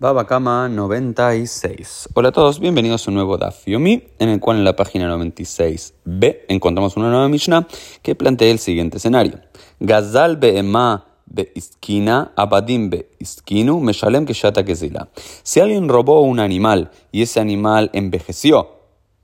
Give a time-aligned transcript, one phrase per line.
[0.00, 2.10] Babacama 96.
[2.14, 5.12] Hola a todos, bienvenidos a un nuevo Daf Yomi, en el cual en la página
[5.12, 7.66] 96b encontramos una nueva Mishnah
[8.00, 9.40] que plantea el siguiente escenario.
[9.80, 15.08] Gazal be'ema be'iskina, abadim be'iskinu, meshalem keshata kezila.
[15.42, 18.76] Si alguien robó un animal y ese animal envejeció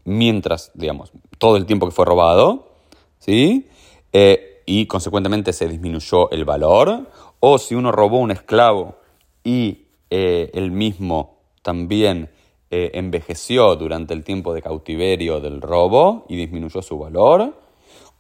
[0.02, 2.72] mientras, digamos, todo el tiempo que fue robado,
[3.20, 3.68] ¿sí?
[4.12, 8.96] Eh, y consecuentemente se disminuyó el valor, o si uno robó un esclavo
[9.44, 9.83] y
[10.16, 12.30] eh, él mismo también
[12.70, 17.52] eh, envejeció durante el tiempo de cautiverio del robo y disminuyó su valor.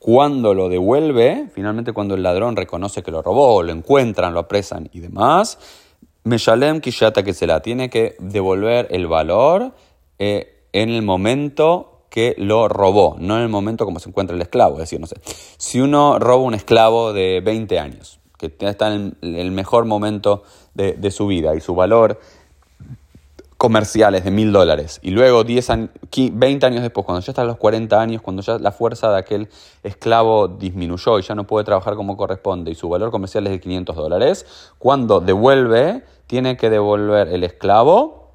[0.00, 4.90] Cuando lo devuelve, finalmente cuando el ladrón reconoce que lo robó, lo encuentran, lo apresan
[4.92, 5.60] y demás,
[6.24, 9.70] Meshalem Kishata que se la tiene que devolver el valor
[10.18, 14.42] eh, en el momento que lo robó, no en el momento como se encuentra el
[14.42, 14.74] esclavo.
[14.74, 15.20] Es decir, no sé,
[15.58, 18.18] si uno roba un esclavo de 20 años,
[18.52, 20.42] que está en el mejor momento
[20.74, 22.20] de, su vida y su valor
[23.56, 25.00] comercial es de mil dólares.
[25.02, 25.68] Y luego 10
[26.32, 29.18] 20 años después, cuando ya está a los 40 años, cuando ya la fuerza de
[29.18, 29.48] aquel
[29.82, 33.60] esclavo disminuyó y ya no puede trabajar como corresponde y su valor comercial es de
[33.60, 34.46] 500 dólares,
[34.78, 38.32] cuando devuelve, tiene que devolver el esclavo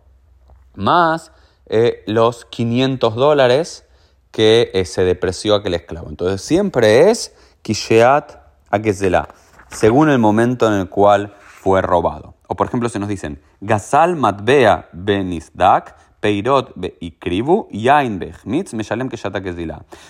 [0.76, 1.32] más
[1.68, 3.86] eh, los 500 dólares
[4.32, 6.10] que eh, se depreció aquel esclavo.
[6.10, 9.30] Entonces siempre es Kisheat Akezela,
[9.70, 12.36] según el momento en el cual fue robado.
[12.48, 19.46] O por ejemplo, se nos dicen, Gazal matbea benisdak, peirot ikribu, yain bechmitz, meshalem keshatak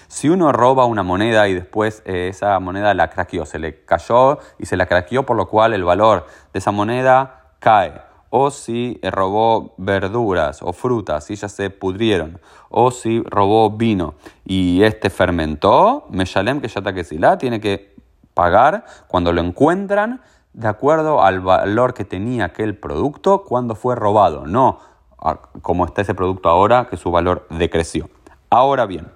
[0.07, 4.39] Si uno roba una moneda y después eh, esa moneda la craqueó, se le cayó
[4.57, 8.02] y se la craqueó, por lo cual el valor de esa moneda cae.
[8.31, 14.13] O si eh, robó verduras o frutas y ya se pudrieron, o si robó vino
[14.45, 16.69] y este fermentó, Meshalem que
[17.39, 17.88] tiene que
[18.39, 20.21] pagar cuando lo encuentran
[20.53, 24.79] de acuerdo al valor que tenía aquel producto cuando fue robado, no
[25.61, 28.09] como está ese producto ahora, que su valor decreció.
[28.49, 29.11] Ahora bien,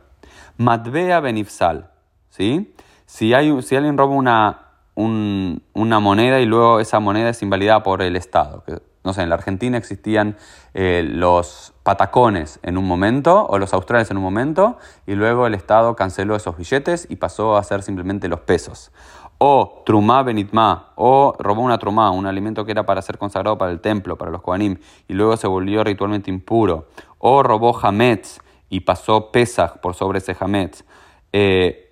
[0.57, 1.89] Matvea Benifsal,
[2.27, 2.75] ¿sí?
[3.05, 4.59] Si, hay, si alguien roba una,
[4.95, 9.29] una moneda y luego esa moneda es invalidada por el Estado, que, no sé, en
[9.29, 10.37] la Argentina existían
[10.73, 15.53] eh, los patacones en un momento, o los australes en un momento, y luego el
[15.53, 18.91] Estado canceló esos billetes y pasó a ser simplemente los pesos.
[19.37, 23.71] O trumá benitma, o robó una trumá, un alimento que era para ser consagrado para
[23.71, 24.77] el templo, para los kohanim,
[25.07, 26.87] y luego se volvió ritualmente impuro,
[27.17, 30.85] o robó hametz y pasó pesach por sobre ese hametz,
[31.33, 31.91] eh,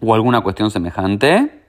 [0.00, 1.67] o alguna cuestión semejante,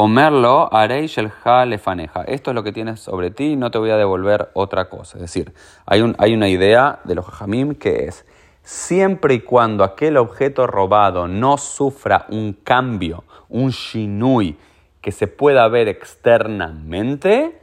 [0.00, 2.22] Omerlo harei shelha lefaneja.
[2.22, 5.18] Esto es lo que tienes sobre ti, no te voy a devolver otra cosa.
[5.18, 5.52] Es decir,
[5.86, 8.24] hay, un, hay una idea de los hajamim que es,
[8.62, 14.56] siempre y cuando aquel objeto robado no sufra un cambio, un shinui
[15.00, 17.60] que se pueda ver externamente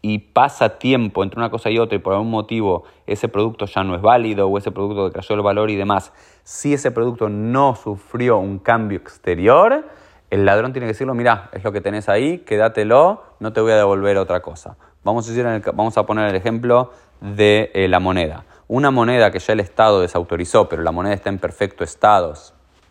[0.00, 3.84] y pasa tiempo entre una cosa y otra y por algún motivo ese producto ya
[3.84, 6.14] no es válido o ese producto decayó el valor y demás,
[6.44, 9.84] si ese producto no sufrió un cambio exterior,
[10.30, 13.72] el ladrón tiene que decirlo, mira, es lo que tenés ahí, quédatelo, no te voy
[13.72, 14.76] a devolver otra cosa.
[15.02, 18.44] Vamos a, decir vamos a poner el ejemplo de eh, la moneda.
[18.68, 22.34] Una moneda que ya el Estado desautorizó, pero la moneda está en perfecto estado,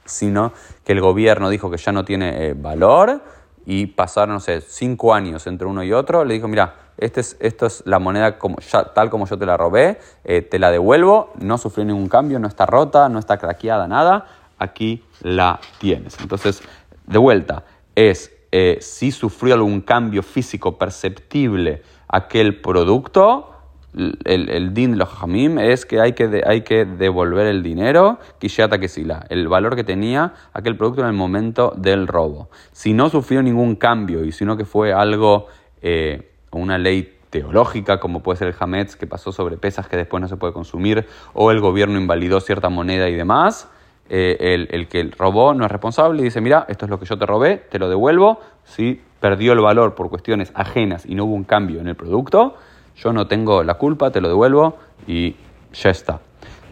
[0.06, 0.52] sino
[0.84, 3.22] que el gobierno dijo que ya no tiene eh, valor
[3.66, 7.38] y pasaron, no sé, cinco años entre uno y otro, le dijo, mira, este es,
[7.40, 8.58] esto es la moneda como,
[8.94, 12.48] tal como yo te la robé, eh, te la devuelvo, no sufrió ningún cambio, no
[12.48, 14.26] está rota, no está craqueada, nada,
[14.58, 16.20] aquí la tienes.
[16.20, 16.62] Entonces,
[17.09, 17.66] de vuelta,
[17.96, 23.50] es eh, si sufrió algún cambio físico perceptible aquel producto,
[23.94, 28.80] el, din de los jamim es que hay que, hay que devolver el dinero, kishata
[28.80, 32.50] kesila, el valor que tenía aquel producto en el momento del robo.
[32.72, 35.47] Si no sufrió ningún cambio y sino que fue algo,
[35.81, 40.22] eh, una ley teológica, como puede ser el hametz que pasó sobre pesas que después
[40.22, 43.68] no se puede consumir, o el gobierno invalidó cierta moneda y demás,
[44.09, 47.06] eh, el, el, que robó no es responsable y dice, mira, esto es lo que
[47.06, 51.25] yo te robé, te lo devuelvo, si perdió el valor por cuestiones ajenas y no
[51.25, 52.56] hubo un cambio en el producto,
[52.96, 54.78] yo no tengo la culpa, te lo devuelvo
[55.08, 55.35] y
[55.73, 56.20] ya está.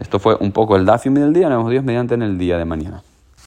[0.00, 2.58] Esto fue un poco el Dafium del día, nos vemos Dios mediante en el día
[2.58, 3.02] de mañana.